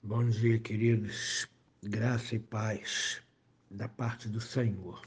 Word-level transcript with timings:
Bom 0.00 0.28
dia, 0.28 0.60
queridos. 0.60 1.48
Graça 1.82 2.36
e 2.36 2.38
paz 2.38 3.20
da 3.68 3.88
parte 3.88 4.28
do 4.28 4.40
Senhor. 4.40 5.02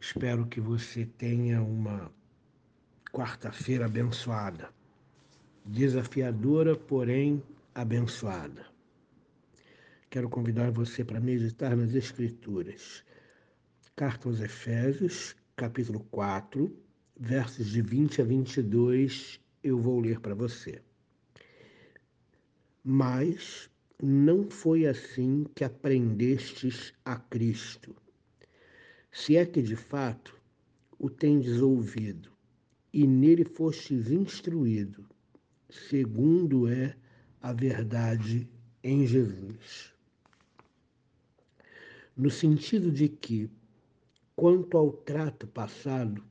Espero 0.00 0.46
que 0.46 0.62
você 0.62 1.04
tenha 1.04 1.62
uma 1.62 2.10
quarta-feira 3.12 3.84
abençoada, 3.84 4.70
desafiadora, 5.62 6.74
porém 6.74 7.42
abençoada. 7.74 8.66
Quero 10.08 10.30
convidar 10.30 10.70
você 10.70 11.04
para 11.04 11.20
meditar 11.20 11.76
nas 11.76 11.94
Escrituras. 11.94 13.04
Carta 13.94 14.30
aos 14.30 14.40
Efésios, 14.40 15.36
capítulo 15.54 16.00
4, 16.10 16.74
versos 17.14 17.66
de 17.66 17.82
20 17.82 18.22
a 18.22 18.24
22, 18.24 19.38
eu 19.62 19.78
vou 19.78 20.00
ler 20.00 20.18
para 20.18 20.34
você. 20.34 20.80
Mas 22.90 23.68
não 24.02 24.48
foi 24.48 24.86
assim 24.86 25.44
que 25.54 25.62
aprendestes 25.62 26.94
a 27.04 27.16
Cristo. 27.16 27.94
Se 29.12 29.36
é 29.36 29.44
que 29.44 29.60
de 29.60 29.76
fato 29.76 30.34
o 30.98 31.10
tendes 31.10 31.60
ouvido 31.60 32.32
e 32.90 33.06
nele 33.06 33.44
fostes 33.44 34.10
instruído, 34.10 35.04
segundo 35.68 36.66
é 36.66 36.96
a 37.42 37.52
verdade 37.52 38.48
em 38.82 39.06
Jesus. 39.06 39.92
No 42.16 42.30
sentido 42.30 42.90
de 42.90 43.06
que, 43.06 43.50
quanto 44.34 44.78
ao 44.78 44.92
trato 44.92 45.46
passado, 45.46 46.24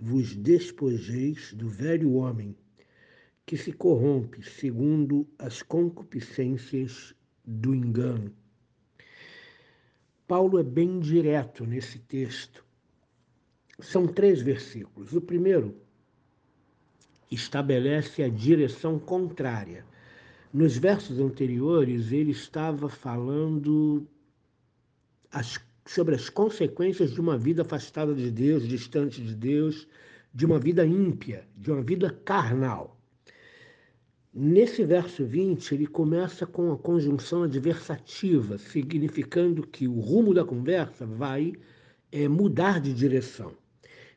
vos 0.00 0.36
despojeis 0.36 1.52
do 1.52 1.68
velho 1.68 2.12
homem 2.12 2.54
que 3.48 3.56
se 3.56 3.72
corrompe 3.72 4.42
segundo 4.42 5.26
as 5.38 5.62
concupiscências 5.62 7.14
do 7.42 7.74
engano. 7.74 8.30
Paulo 10.26 10.58
é 10.58 10.62
bem 10.62 11.00
direto 11.00 11.64
nesse 11.64 11.98
texto. 11.98 12.62
São 13.80 14.06
três 14.06 14.42
versículos. 14.42 15.14
O 15.14 15.20
primeiro 15.22 15.74
estabelece 17.30 18.22
a 18.22 18.28
direção 18.28 18.98
contrária. 18.98 19.82
Nos 20.52 20.76
versos 20.76 21.18
anteriores, 21.18 22.12
ele 22.12 22.32
estava 22.32 22.90
falando 22.90 24.06
as, 25.32 25.58
sobre 25.86 26.14
as 26.14 26.28
consequências 26.28 27.12
de 27.14 27.20
uma 27.22 27.38
vida 27.38 27.62
afastada 27.62 28.14
de 28.14 28.30
Deus, 28.30 28.68
distante 28.68 29.22
de 29.22 29.34
Deus, 29.34 29.88
de 30.34 30.44
uma 30.44 30.58
vida 30.58 30.84
ímpia, 30.84 31.48
de 31.56 31.70
uma 31.70 31.80
vida 31.80 32.10
carnal. 32.10 32.97
Nesse 34.40 34.84
verso 34.84 35.26
20, 35.26 35.74
ele 35.74 35.86
começa 35.88 36.46
com 36.46 36.70
a 36.70 36.78
conjunção 36.78 37.42
adversativa, 37.42 38.56
significando 38.56 39.66
que 39.66 39.88
o 39.88 39.98
rumo 39.98 40.32
da 40.32 40.44
conversa 40.44 41.04
vai 41.04 41.54
é, 42.12 42.28
mudar 42.28 42.80
de 42.80 42.94
direção. 42.94 43.52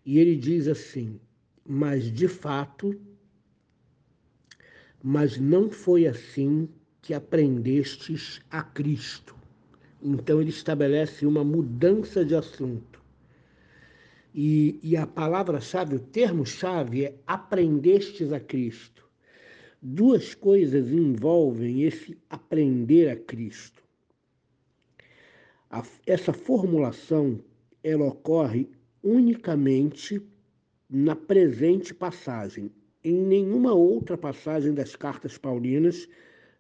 E 0.06 0.20
ele 0.20 0.36
diz 0.36 0.68
assim: 0.68 1.20
Mas 1.68 2.14
de 2.14 2.28
fato, 2.28 2.96
mas 5.02 5.40
não 5.40 5.72
foi 5.72 6.06
assim 6.06 6.70
que 7.02 7.16
aprendestes 7.16 8.42
a 8.52 8.62
Cristo. 8.62 9.36
Então 10.04 10.40
ele 10.40 10.52
estabelece 10.52 11.26
uma 11.26 11.44
mudança 11.44 12.24
de 12.24 12.36
assunto. 12.36 13.02
E, 14.36 14.80
e 14.84 14.96
a 14.96 15.08
palavra-chave, 15.08 15.96
o 15.96 16.00
termo-chave 16.00 17.06
é 17.06 17.16
aprendestes 17.26 18.32
a 18.32 18.40
Cristo. 18.40 19.10
Duas 19.84 20.36
coisas 20.36 20.92
envolvem 20.92 21.82
esse 21.82 22.16
aprender 22.30 23.10
a 23.10 23.16
Cristo. 23.16 23.82
A, 25.72 25.84
essa 26.06 26.32
formulação 26.32 27.40
ela 27.84 28.06
ocorre 28.06 28.70
unicamente 29.02 30.22
na 30.88 31.16
presente 31.16 31.96
passagem. 31.96 32.72
Em 33.04 33.16
nenhuma 33.16 33.74
outra 33.74 34.16
passagem 34.16 34.72
das 34.72 34.96
cartas 34.96 35.36
paulinas, 35.36 36.08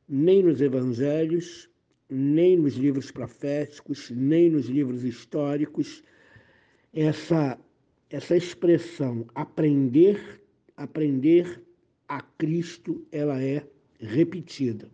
nem 0.09 0.41
nos 0.41 0.59
evangelhos, 0.59 1.69
nem 2.09 2.57
nos 2.57 2.73
livros 2.73 3.12
proféticos, 3.12 4.09
nem 4.09 4.50
nos 4.50 4.66
livros 4.66 5.03
históricos, 5.03 6.03
essa, 6.91 7.59
essa 8.09 8.35
expressão 8.35 9.28
aprender, 9.35 10.41
aprender 10.75 11.62
a 12.11 12.19
Cristo 12.19 13.07
ela 13.09 13.41
é 13.41 13.66
repetida. 13.97 14.91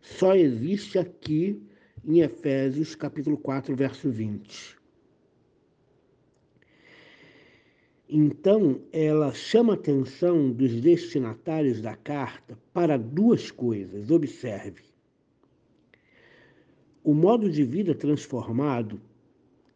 Só 0.00 0.34
existe 0.34 0.98
aqui 0.98 1.62
em 2.04 2.18
Efésios 2.18 2.96
capítulo 2.96 3.38
4, 3.38 3.76
verso 3.76 4.10
20. 4.10 4.76
Então, 8.08 8.82
ela 8.92 9.32
chama 9.32 9.74
a 9.74 9.76
atenção 9.76 10.50
dos 10.50 10.80
destinatários 10.80 11.80
da 11.80 11.94
carta 11.94 12.58
para 12.72 12.96
duas 12.96 13.52
coisas. 13.52 14.10
Observe. 14.10 14.82
O 17.04 17.14
modo 17.14 17.48
de 17.48 17.62
vida 17.62 17.94
transformado 17.94 19.00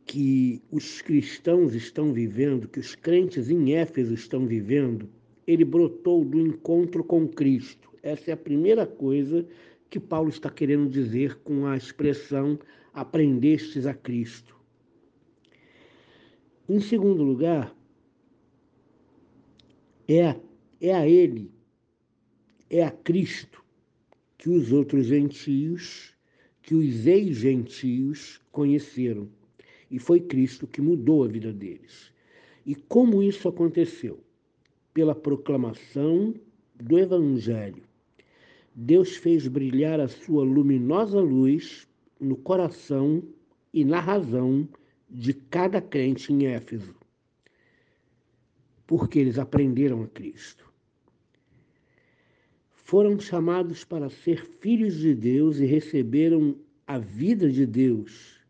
que 0.05 0.61
os 0.73 1.01
cristãos 1.01 1.77
estão 1.77 2.13
vivendo, 2.13 2.67
que 2.67 2.81
os 2.81 2.97
crentes 2.97 3.49
em 3.49 3.75
Éfeso 3.75 4.15
estão 4.15 4.45
vivendo, 4.49 5.09
ele 5.47 5.65
brotou 5.65 6.25
do 6.25 6.41
encontro 6.41 7.05
com 7.05 7.29
Cristo. 7.29 7.91
Essa 8.03 8.31
é 8.31 8.35
a 8.35 8.37
primeira 8.37 8.87
coisa 8.87 9.47
que 9.89 10.01
Paulo 10.01 10.29
está 10.29 10.51
querendo 10.51 10.89
dizer 10.89 11.37
com 11.41 11.67
a 11.67 11.77
expressão 11.77 12.59
aprendestes 12.93 13.87
a 13.87 13.95
Cristo. 13.95 14.57
Em 16.69 16.81
segundo 16.81 17.23
lugar, 17.23 17.75
é 20.09 20.37
é 20.81 20.95
a 20.95 21.09
Ele, 21.09 21.51
é 22.69 22.83
a 22.83 22.91
Cristo 22.91 23.65
que 24.37 24.51
os 24.51 24.73
outros 24.73 25.07
gentios, 25.07 26.15
que 26.63 26.75
os 26.75 27.07
ex-gentios 27.07 28.41
conheceram. 28.53 29.29
E 29.91 29.99
foi 29.99 30.21
Cristo 30.21 30.67
que 30.67 30.81
mudou 30.81 31.25
a 31.25 31.29
vida 31.29 31.53
deles. 31.53 32.13
E 32.65 32.75
como 32.75 33.23
isso 33.23 33.49
aconteceu? 33.49 34.26
Pela 34.97 35.15
proclamação 35.15 36.35
do 36.75 36.99
Evangelho. 36.99 37.83
Deus 38.75 39.15
fez 39.15 39.47
brilhar 39.47 40.01
a 40.01 40.09
sua 40.09 40.43
luminosa 40.43 41.21
luz 41.21 41.87
no 42.19 42.35
coração 42.35 43.23
e 43.75 43.85
na 43.85 44.01
razão 44.01 44.67
de 45.11 45.35
cada 45.35 45.83
crente 45.83 46.33
em 46.33 46.47
Éfeso, 46.47 46.97
porque 48.87 49.19
eles 49.19 49.39
aprenderam 49.39 50.03
a 50.03 50.07
Cristo. 50.07 50.65
Foram 52.71 53.21
chamados 53.21 53.85
para 53.85 54.09
ser 54.09 54.47
filhos 54.47 54.97
de 54.97 55.15
Deus 55.15 55.59
e 55.59 55.67
receberam 55.67 56.57
a 56.87 56.97
vida 56.97 57.51
de 57.51 57.67
Deus. 57.67 58.41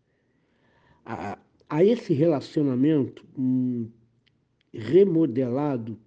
A, 1.05 1.41
a 1.69 1.83
esse 1.83 2.15
relacionamento 2.15 3.27
um, 3.37 3.91
remodelado 4.73 6.06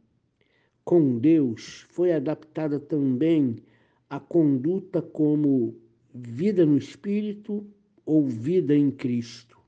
com 0.89 1.19
Deus 1.19 1.85
foi 1.89 2.11
adaptada 2.11 2.79
também 2.79 3.57
a 4.09 4.19
conduta 4.19 5.03
como 5.03 5.79
vida 6.11 6.65
no 6.65 6.75
Espírito 6.79 7.63
ou 8.03 8.25
vida 8.25 8.75
em 8.75 8.89
Cristo. 8.89 9.59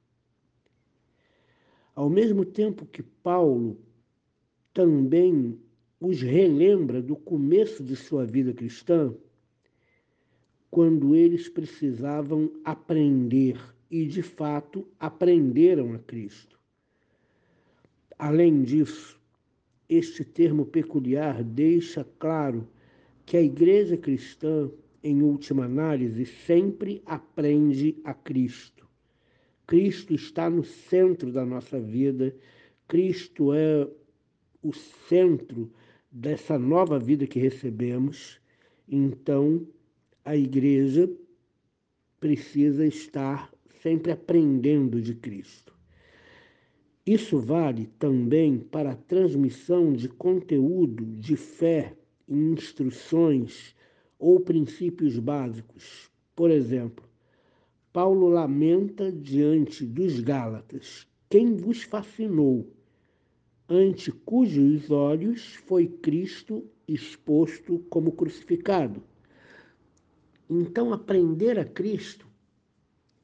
Ao 1.94 2.10
mesmo 2.10 2.44
tempo 2.44 2.88
que 2.88 3.04
Paulo 3.04 3.78
também 4.74 5.60
os 6.00 6.24
relembra 6.24 7.04
do 7.04 7.16
começo 7.16 7.84
de 7.84 7.96
sua 7.96 8.26
vida 8.26 8.52
cristã, 8.52 9.14
quando 10.72 11.16
eles 11.16 11.48
precisavam 11.48 12.52
aprender 12.66 13.62
e, 13.92 14.08
de 14.08 14.24
fato, 14.24 14.88
aprenderam 15.00 15.94
a 15.94 16.00
Cristo. 16.00 16.60
Além 18.18 18.64
disso, 18.64 19.21
este 19.92 20.24
termo 20.24 20.66
peculiar 20.66 21.44
deixa 21.44 22.08
claro 22.18 22.66
que 23.26 23.36
a 23.36 23.42
igreja 23.42 23.98
cristã, 23.98 24.72
em 25.04 25.22
última 25.22 25.66
análise, 25.66 26.26
sempre 26.26 27.02
aprende 27.06 27.98
a 28.06 28.14
Cristo. 28.14 28.88
Cristo 29.68 30.14
está 30.14 30.50
no 30.50 30.64
centro 30.64 31.30
da 31.30 31.46
nossa 31.46 31.78
vida, 31.78 32.34
Cristo 32.88 33.54
é 33.54 33.86
o 34.64 34.72
centro 34.74 35.70
dessa 36.10 36.58
nova 36.58 36.98
vida 36.98 37.28
que 37.28 37.40
recebemos. 37.40 38.40
Então, 38.88 39.68
a 40.24 40.38
igreja 40.38 41.10
precisa 42.18 42.86
estar 42.86 43.52
sempre 43.82 44.14
aprendendo 44.14 45.02
de 45.02 45.16
Cristo. 45.16 45.74
Isso 47.06 47.40
vale 47.40 47.88
também 47.98 48.60
para 48.60 48.92
a 48.92 48.96
transmissão 48.96 49.92
de 49.92 50.08
conteúdo 50.08 51.04
de 51.04 51.36
fé 51.36 51.98
instruções 52.30 53.76
ou 54.20 54.40
princípios 54.40 55.18
básicos. 55.18 56.12
Por 56.36 56.52
exemplo, 56.52 57.04
Paulo 57.92 58.30
lamenta 58.30 59.12
diante 59.12 59.84
dos 59.84 60.20
Gálatas: 60.20 61.08
Quem 61.28 61.56
vos 61.56 61.82
fascinou, 61.82 62.72
ante 63.68 64.12
cujos 64.12 64.92
olhos 64.92 65.56
foi 65.56 65.88
Cristo 65.88 66.64
exposto 66.88 67.80
como 67.90 68.12
crucificado. 68.12 69.02
Então, 70.48 70.94
aprender 70.94 71.58
a 71.58 71.66
Cristo 71.66 72.28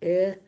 é 0.01 0.39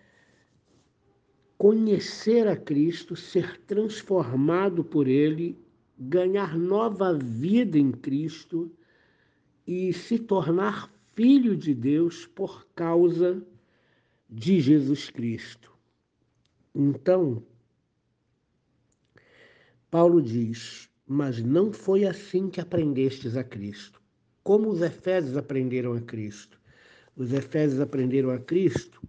conhecer 1.60 2.48
a 2.48 2.56
Cristo, 2.56 3.18
ser 3.18 3.60
transformado 3.66 4.82
por 4.82 5.10
Ele, 5.10 5.60
ganhar 6.00 6.58
nova 6.58 7.14
vida 7.14 7.78
em 7.78 7.92
Cristo 7.92 8.72
e 9.68 9.92
se 9.92 10.18
tornar 10.18 10.90
filho 11.14 11.58
de 11.58 11.76
Deus 11.76 12.26
por 12.26 12.66
causa 12.74 13.46
de 14.30 14.62
Jesus 14.62 15.10
Cristo. 15.10 15.70
Então, 16.74 17.44
Paulo 19.92 20.22
diz: 20.22 20.90
Mas 21.06 21.42
não 21.42 21.74
foi 21.74 22.06
assim 22.06 22.50
que 22.50 22.62
aprendestes 22.62 23.36
a 23.36 23.44
Cristo. 23.44 24.02
Como 24.44 24.70
os 24.70 24.82
Efésios 24.82 25.36
aprenderam 25.36 25.92
a 25.92 26.00
Cristo? 26.00 26.58
Os 27.18 27.34
Efésios 27.34 27.82
aprenderam 27.82 28.30
a 28.30 28.40
Cristo 28.40 29.02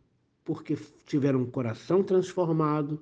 porque 0.50 0.76
tiveram 1.06 1.42
um 1.42 1.46
coração 1.46 2.02
transformado, 2.02 3.00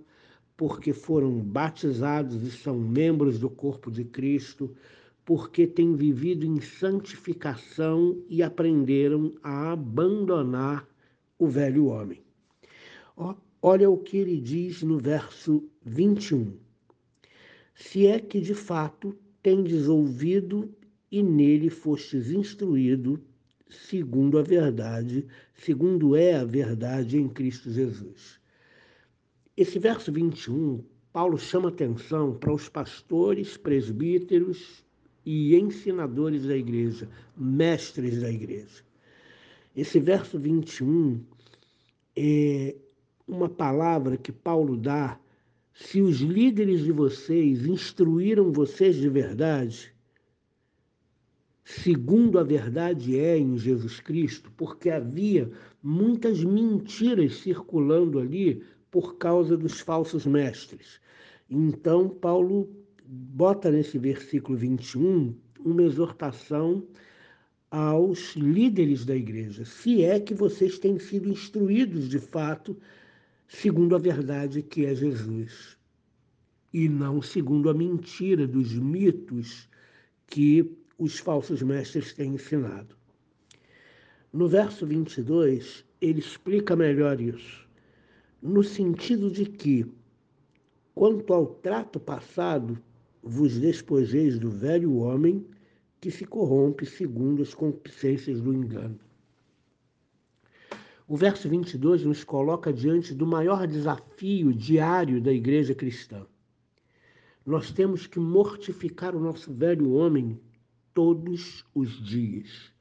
porque 0.54 0.92
foram 0.92 1.40
batizados 1.40 2.42
e 2.42 2.50
são 2.50 2.78
membros 2.78 3.38
do 3.38 3.48
corpo 3.48 3.90
de 3.90 4.04
Cristo, 4.04 4.76
porque 5.24 5.66
têm 5.66 5.96
vivido 5.96 6.44
em 6.44 6.60
santificação 6.60 8.22
e 8.28 8.42
aprenderam 8.42 9.32
a 9.42 9.72
abandonar 9.72 10.86
o 11.38 11.46
velho 11.46 11.86
homem. 11.86 12.20
Olha 13.62 13.88
o 13.88 13.96
que 13.96 14.18
ele 14.18 14.38
diz 14.38 14.82
no 14.82 14.98
verso 14.98 15.66
21. 15.86 16.52
Se 17.74 18.06
é 18.06 18.20
que 18.20 18.42
de 18.42 18.52
fato 18.52 19.16
tendes 19.42 19.88
ouvido 19.88 20.70
e 21.10 21.22
nele 21.22 21.70
fostes 21.70 22.30
instruído, 22.30 23.18
segundo 23.70 24.38
a 24.38 24.42
verdade, 24.42 25.26
segundo 25.54 26.16
é 26.16 26.34
a 26.34 26.44
verdade 26.44 27.18
em 27.18 27.28
Cristo 27.28 27.70
Jesus. 27.70 28.38
Esse 29.56 29.78
verso 29.78 30.12
21, 30.12 30.84
Paulo 31.12 31.38
chama 31.38 31.68
atenção 31.68 32.34
para 32.34 32.52
os 32.52 32.68
pastores, 32.68 33.56
presbíteros 33.56 34.84
e 35.26 35.56
ensinadores 35.56 36.44
da 36.44 36.56
igreja, 36.56 37.08
mestres 37.36 38.20
da 38.20 38.30
igreja. 38.30 38.84
Esse 39.76 40.00
verso 40.00 40.38
21 40.38 41.20
é 42.16 42.74
uma 43.26 43.48
palavra 43.48 44.16
que 44.16 44.32
Paulo 44.32 44.76
dá. 44.76 45.20
Se 45.74 46.00
os 46.00 46.20
líderes 46.20 46.82
de 46.82 46.92
vocês 46.92 47.66
instruíram 47.66 48.50
vocês 48.50 48.96
de 48.96 49.08
verdade, 49.08 49.92
segundo 51.68 52.38
a 52.38 52.42
verdade 52.42 53.18
é 53.18 53.36
em 53.36 53.58
Jesus 53.58 54.00
Cristo, 54.00 54.50
porque 54.56 54.88
havia 54.88 55.50
muitas 55.82 56.42
mentiras 56.42 57.36
circulando 57.40 58.18
ali 58.18 58.62
por 58.90 59.18
causa 59.18 59.54
dos 59.54 59.78
falsos 59.78 60.24
mestres. 60.24 60.98
Então, 61.50 62.08
Paulo 62.08 62.70
bota 63.04 63.70
nesse 63.70 63.98
versículo 63.98 64.56
21 64.56 65.34
uma 65.62 65.82
exortação 65.82 66.82
aos 67.70 68.34
líderes 68.34 69.04
da 69.04 69.14
igreja, 69.14 69.66
se 69.66 70.02
é 70.02 70.18
que 70.18 70.32
vocês 70.32 70.78
têm 70.78 70.98
sido 70.98 71.28
instruídos 71.28 72.08
de 72.08 72.18
fato 72.18 72.78
segundo 73.46 73.94
a 73.94 73.98
verdade 73.98 74.62
que 74.62 74.86
é 74.86 74.94
Jesus, 74.94 75.76
e 76.72 76.88
não 76.88 77.20
segundo 77.20 77.68
a 77.68 77.74
mentira 77.74 78.46
dos 78.46 78.72
mitos 78.72 79.68
que 80.26 80.77
os 80.98 81.18
falsos 81.18 81.62
mestres 81.62 82.12
têm 82.12 82.34
ensinado. 82.34 82.96
No 84.32 84.48
verso 84.48 84.84
22, 84.84 85.84
ele 86.00 86.18
explica 86.18 86.74
melhor 86.74 87.20
isso, 87.20 87.66
no 88.42 88.64
sentido 88.64 89.30
de 89.30 89.46
que, 89.46 89.86
quanto 90.94 91.32
ao 91.32 91.46
trato 91.46 92.00
passado, 92.00 92.78
vos 93.22 93.58
despojeis 93.58 94.38
do 94.38 94.50
velho 94.50 94.96
homem 94.96 95.46
que 96.00 96.10
se 96.10 96.24
corrompe 96.24 96.84
segundo 96.84 97.42
as 97.42 97.54
concupiscências 97.54 98.40
do 98.40 98.52
engano. 98.52 98.98
O 101.06 101.16
verso 101.16 101.48
22 101.48 102.04
nos 102.04 102.22
coloca 102.22 102.72
diante 102.72 103.14
do 103.14 103.26
maior 103.26 103.66
desafio 103.66 104.52
diário 104.52 105.20
da 105.22 105.32
igreja 105.32 105.74
cristã. 105.74 106.26
Nós 107.46 107.70
temos 107.70 108.06
que 108.06 108.20
mortificar 108.20 109.16
o 109.16 109.20
nosso 109.20 109.52
velho 109.52 109.92
homem 109.92 110.38
todos 110.98 111.64
os 111.72 112.04
dias. 112.04 112.72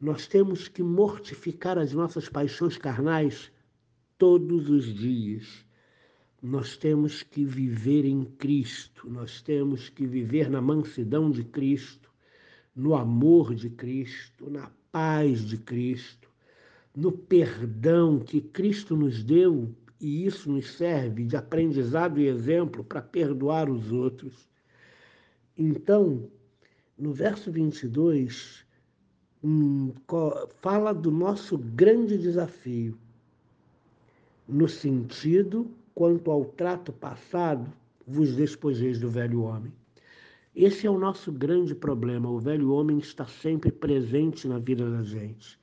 Nós 0.00 0.28
temos 0.28 0.68
que 0.68 0.84
mortificar 0.84 1.78
as 1.78 1.92
nossas 1.92 2.28
paixões 2.28 2.76
carnais 2.76 3.50
todos 4.16 4.70
os 4.70 4.94
dias 4.94 5.64
nós 6.46 6.76
temos 6.76 7.22
que 7.22 7.42
viver 7.42 8.04
em 8.04 8.22
Cristo, 8.22 9.08
nós 9.08 9.40
temos 9.40 9.88
que 9.88 10.06
viver 10.06 10.50
na 10.50 10.60
mansidão 10.60 11.30
de 11.30 11.42
Cristo, 11.42 12.10
no 12.76 12.94
amor 12.94 13.54
de 13.54 13.70
Cristo, 13.70 14.50
na 14.50 14.70
paz 14.92 15.42
de 15.42 15.56
Cristo, 15.56 16.28
no 16.94 17.10
perdão 17.10 18.18
que 18.18 18.42
Cristo 18.42 18.94
nos 18.94 19.24
deu, 19.24 19.74
e 19.98 20.26
isso 20.26 20.52
nos 20.52 20.72
serve 20.72 21.24
de 21.24 21.34
aprendizado 21.34 22.20
e 22.20 22.26
exemplo 22.26 22.84
para 22.84 23.00
perdoar 23.00 23.70
os 23.70 23.90
outros. 23.90 24.46
Então, 25.56 26.28
no 26.96 27.12
verso 27.12 27.50
22, 27.50 28.64
hum, 29.42 29.92
fala 30.60 30.92
do 30.92 31.10
nosso 31.10 31.58
grande 31.58 32.16
desafio, 32.16 32.96
no 34.48 34.68
sentido 34.68 35.70
quanto 35.94 36.30
ao 36.30 36.44
trato 36.44 36.92
passado, 36.92 37.72
vos 38.06 38.34
despojeis 38.34 38.98
do 38.98 39.08
velho 39.08 39.42
homem. 39.42 39.72
Esse 40.54 40.86
é 40.86 40.90
o 40.90 40.98
nosso 40.98 41.32
grande 41.32 41.74
problema. 41.74 42.30
O 42.30 42.38
velho 42.38 42.70
homem 42.70 42.98
está 42.98 43.26
sempre 43.26 43.72
presente 43.72 44.46
na 44.46 44.58
vida 44.58 44.88
da 44.88 45.02
gente. 45.02 45.58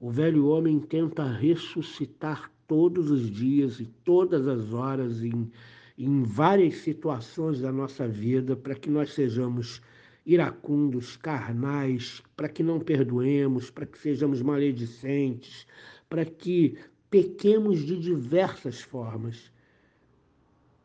O 0.00 0.10
velho 0.10 0.46
homem 0.46 0.78
tenta 0.80 1.24
ressuscitar 1.24 2.50
todos 2.66 3.10
os 3.10 3.30
dias 3.30 3.80
e 3.80 3.86
todas 4.04 4.46
as 4.48 4.72
horas, 4.72 5.22
em, 5.22 5.50
em 5.98 6.22
várias 6.22 6.76
situações 6.76 7.60
da 7.60 7.70
nossa 7.70 8.08
vida, 8.08 8.56
para 8.56 8.74
que 8.74 8.88
nós 8.88 9.12
sejamos 9.12 9.82
iracundos, 10.24 11.16
carnais, 11.16 12.22
para 12.36 12.48
que 12.48 12.62
não 12.62 12.80
perdoemos, 12.80 13.70
para 13.70 13.86
que 13.86 13.98
sejamos 13.98 14.40
maledicentes, 14.40 15.66
para 16.08 16.24
que 16.24 16.78
pequemos 17.10 17.80
de 17.80 17.98
diversas 17.98 18.80
formas. 18.80 19.52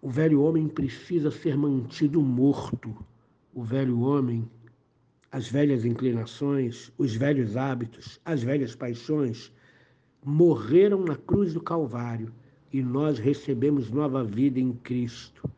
O 0.01 0.09
velho 0.09 0.41
homem 0.41 0.67
precisa 0.67 1.31
ser 1.31 1.57
mantido 1.57 2.21
morto. 2.21 2.95
O 3.53 3.63
velho 3.63 4.01
homem, 4.01 4.49
as 5.31 5.49
velhas 5.49 5.85
inclinações, 5.85 6.91
os 6.97 7.15
velhos 7.15 7.55
hábitos, 7.55 8.19
as 8.25 8.43
velhas 8.43 8.75
paixões 8.75 9.51
morreram 10.23 11.03
na 11.03 11.15
cruz 11.15 11.53
do 11.53 11.61
Calvário 11.61 12.33
e 12.71 12.81
nós 12.83 13.17
recebemos 13.17 13.89
nova 13.89 14.23
vida 14.23 14.59
em 14.59 14.73
Cristo. 14.73 15.49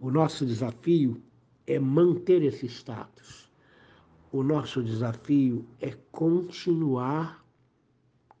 O 0.00 0.10
nosso 0.10 0.44
desafio 0.44 1.22
é 1.66 1.78
manter 1.78 2.42
esse 2.42 2.66
status. 2.66 3.50
O 4.30 4.42
nosso 4.42 4.82
desafio 4.82 5.66
é 5.80 5.92
continuar 6.10 7.44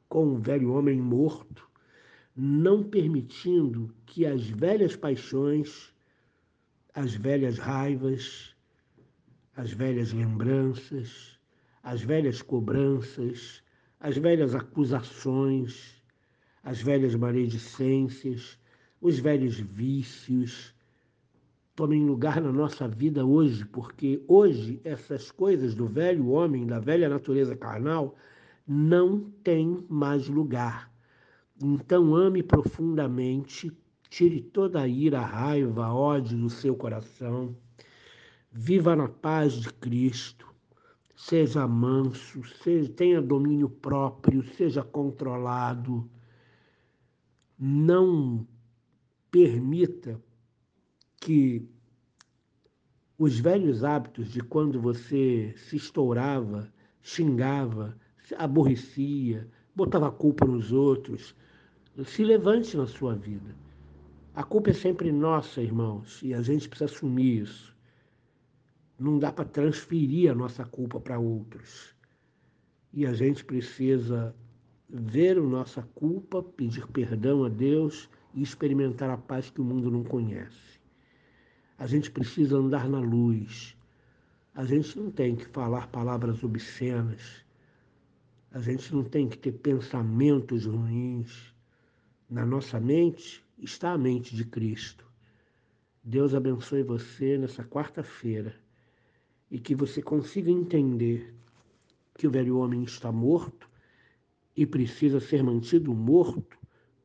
com 0.08 0.34
o 0.34 0.38
velho 0.38 0.72
homem 0.72 1.00
morto 1.00 1.70
não 2.34 2.82
permitindo 2.82 3.94
que 4.06 4.24
as 4.24 4.46
velhas 4.46 4.96
paixões, 4.96 5.92
as 6.94 7.14
velhas 7.14 7.58
raivas, 7.58 8.54
as 9.54 9.70
velhas 9.72 10.12
lembranças, 10.12 11.38
as 11.82 12.00
velhas 12.00 12.40
cobranças, 12.40 13.62
as 14.00 14.16
velhas 14.16 14.54
acusações, 14.54 16.02
as 16.62 16.80
velhas 16.80 17.14
maledicências, 17.14 18.58
os 19.00 19.18
velhos 19.18 19.58
vícios 19.58 20.74
tomem 21.82 22.04
lugar 22.04 22.40
na 22.40 22.52
nossa 22.52 22.86
vida 22.86 23.24
hoje, 23.24 23.64
porque 23.66 24.22
hoje 24.28 24.80
essas 24.84 25.30
coisas 25.30 25.74
do 25.74 25.86
velho 25.86 26.28
homem, 26.28 26.66
da 26.66 26.78
velha 26.78 27.08
natureza 27.08 27.56
carnal, 27.56 28.16
não 28.66 29.20
têm 29.42 29.84
mais 29.88 30.28
lugar 30.28 30.92
então 31.64 32.16
ame 32.16 32.42
profundamente, 32.42 33.70
tire 34.10 34.40
toda 34.40 34.80
a 34.80 34.88
ira, 34.88 35.20
a 35.20 35.26
raiva, 35.26 35.92
ódio 35.92 36.36
do 36.36 36.50
seu 36.50 36.74
coração. 36.74 37.56
Viva 38.50 38.96
na 38.96 39.08
paz 39.08 39.52
de 39.54 39.72
Cristo. 39.72 40.52
seja 41.14 41.68
manso, 41.68 42.42
seja, 42.64 42.90
tenha 42.90 43.22
domínio 43.22 43.68
próprio, 43.68 44.42
seja 44.42 44.82
controlado. 44.82 46.10
Não 47.56 48.44
permita 49.30 50.20
que 51.22 51.64
os 53.16 53.38
velhos 53.38 53.84
hábitos 53.84 54.32
de 54.32 54.40
quando 54.40 54.80
você 54.80 55.54
se 55.56 55.76
estourava, 55.76 56.68
xingava, 57.00 57.96
se 58.24 58.34
aborrecia, 58.34 59.48
botava 59.72 60.08
a 60.08 60.10
culpa 60.10 60.44
nos 60.44 60.72
outros, 60.72 61.32
se 62.04 62.24
levante 62.24 62.76
na 62.76 62.88
sua 62.88 63.14
vida. 63.14 63.54
A 64.34 64.42
culpa 64.42 64.70
é 64.70 64.72
sempre 64.72 65.12
nossa, 65.12 65.62
irmãos, 65.62 66.20
e 66.24 66.34
a 66.34 66.42
gente 66.42 66.68
precisa 66.68 66.90
assumir 66.90 67.42
isso. 67.42 67.72
Não 68.98 69.16
dá 69.16 69.30
para 69.30 69.44
transferir 69.44 70.28
a 70.28 70.34
nossa 70.34 70.64
culpa 70.64 70.98
para 70.98 71.20
outros. 71.20 71.94
E 72.92 73.06
a 73.06 73.12
gente 73.12 73.44
precisa 73.44 74.34
ver 74.88 75.38
a 75.38 75.42
nossa 75.42 75.82
culpa, 75.94 76.42
pedir 76.42 76.84
perdão 76.88 77.44
a 77.44 77.48
Deus 77.48 78.10
e 78.34 78.42
experimentar 78.42 79.08
a 79.08 79.16
paz 79.16 79.50
que 79.50 79.60
o 79.60 79.64
mundo 79.64 79.88
não 79.88 80.02
conhece. 80.02 80.81
A 81.82 81.86
gente 81.88 82.12
precisa 82.12 82.58
andar 82.58 82.88
na 82.88 83.00
luz. 83.00 83.76
A 84.54 84.64
gente 84.64 84.96
não 84.96 85.10
tem 85.10 85.34
que 85.34 85.46
falar 85.46 85.88
palavras 85.88 86.44
obscenas. 86.44 87.44
A 88.52 88.60
gente 88.60 88.94
não 88.94 89.02
tem 89.02 89.28
que 89.28 89.36
ter 89.36 89.50
pensamentos 89.50 90.64
ruins. 90.64 91.52
Na 92.30 92.46
nossa 92.46 92.78
mente 92.78 93.44
está 93.58 93.90
a 93.90 93.98
mente 93.98 94.36
de 94.36 94.44
Cristo. 94.44 95.04
Deus 96.04 96.36
abençoe 96.36 96.84
você 96.84 97.36
nessa 97.36 97.64
quarta-feira 97.64 98.54
e 99.50 99.58
que 99.58 99.74
você 99.74 100.00
consiga 100.00 100.52
entender 100.52 101.34
que 102.14 102.28
o 102.28 102.30
velho 102.30 102.58
homem 102.58 102.84
está 102.84 103.10
morto 103.10 103.68
e 104.56 104.64
precisa 104.64 105.18
ser 105.18 105.42
mantido 105.42 105.92
morto 105.92 106.56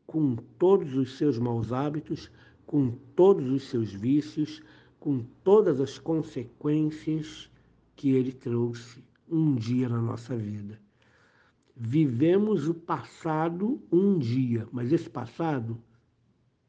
com 0.05 0.35
todos 0.35 0.93
os 0.95 1.17
seus 1.17 1.39
maus 1.39 1.71
hábitos, 1.73 2.29
com 2.67 2.91
todos 3.15 3.49
os 3.49 3.63
seus 3.63 3.93
vícios, 3.93 4.61
com 4.99 5.23
todas 5.43 5.79
as 5.79 5.97
consequências 5.97 7.49
que 7.95 8.11
ele 8.11 8.33
trouxe 8.33 9.01
um 9.27 9.55
dia 9.55 9.87
na 9.87 10.01
nossa 10.01 10.35
vida. 10.35 10.79
Vivemos 11.73 12.67
o 12.67 12.73
passado 12.73 13.81
um 13.91 14.19
dia, 14.19 14.67
mas 14.71 14.91
esse 14.91 15.09
passado 15.09 15.81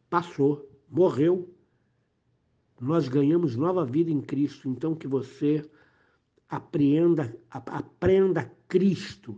passou, 0.08 0.70
morreu. 0.88 1.52
Nós 2.80 3.08
ganhamos 3.08 3.56
nova 3.56 3.84
vida 3.84 4.10
em 4.10 4.20
Cristo, 4.20 4.68
então 4.68 4.94
que 4.94 5.08
você 5.08 5.68
aprenda, 6.48 7.36
aprenda 7.50 8.50
Cristo, 8.68 9.36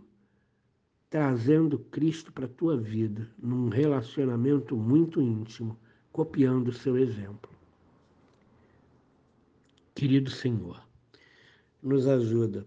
trazendo 1.09 1.79
Cristo 1.79 2.31
para 2.31 2.45
a 2.45 2.49
tua 2.49 2.77
vida, 2.77 3.29
num 3.41 3.67
relacionamento 3.67 4.77
muito 4.77 5.19
íntimo, 5.19 5.77
copiando 6.11 6.69
o 6.69 6.73
seu 6.73 6.97
exemplo. 6.97 7.51
Querido 9.95 10.29
Senhor, 10.29 10.81
nos 11.81 12.07
ajuda 12.07 12.65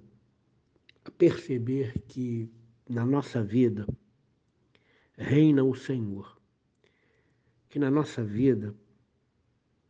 a 1.05 1.11
perceber 1.11 1.99
que 2.09 2.51
na 2.89 3.05
nossa 3.05 3.43
vida 3.43 3.87
reina 5.17 5.63
o 5.65 5.75
Senhor. 5.75 6.41
Que 7.69 7.79
na 7.79 7.91
nossa 7.91 8.23
vida, 8.23 8.75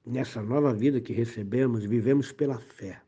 nessa 0.07 0.43
nova 0.43 0.73
vida 0.73 1.01
que 1.01 1.13
recebemos, 1.13 1.85
vivemos 1.85 2.33
pela 2.33 2.59
fé. 2.59 3.03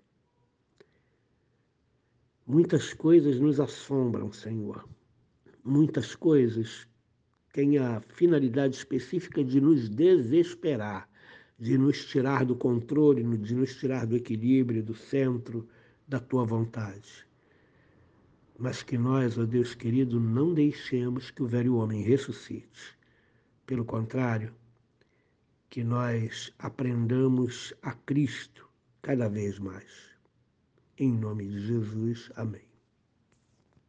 Muitas 2.47 2.93
coisas 2.93 3.41
nos 3.41 3.59
assombram, 3.59 4.31
Senhor. 4.31 4.87
Muitas 5.65 6.15
coisas 6.15 6.87
têm 7.57 7.79
a 7.79 8.01
finalidade 8.01 8.77
específica 8.77 9.43
de 9.43 9.61
nos 9.61 9.89
desesperar, 9.89 11.09
de 11.59 11.77
nos 11.77 12.05
tirar 12.05 12.45
do 12.45 12.55
controle, 12.55 13.25
de 13.39 13.55
nos 13.55 13.75
tirar 13.77 14.07
do 14.07 14.15
equilíbrio, 14.15 14.83
do 14.83 14.95
centro 14.95 15.67
da 16.07 16.21
tua 16.21 16.45
vontade 16.45 17.27
mas 18.59 18.83
que 18.83 18.97
nós, 18.97 19.39
ó 19.39 19.45
Deus 19.45 19.75
querido, 19.75 20.19
não 20.19 20.55
deixemos 20.55 21.31
que 21.31 21.43
o 21.43 21.47
velho 21.47 21.77
homem 21.77 22.03
ressuscite. 22.03 22.97
Pelo 23.67 23.85
contrário, 23.85 24.55
que 25.69 25.85
nós 25.85 26.53
aprendamos 26.59 27.75
a 27.83 27.93
Cristo 27.93 28.69
cada 29.03 29.29
vez 29.29 29.59
mais. 29.59 30.11
Em 30.99 31.13
nome 31.13 31.47
de 31.47 31.61
Jesus, 31.67 32.31
amém. 32.37 32.66